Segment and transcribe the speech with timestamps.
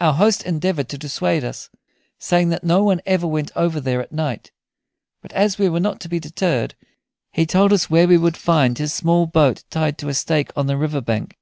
[0.00, 1.68] Our host endeavored to dissuade us,
[2.20, 4.52] saying that no one ever went over there at night;
[5.20, 6.76] but as we were not to be deterred
[7.32, 10.68] he told us where we would find his small boat tied to a stake on
[10.68, 11.36] the river bank.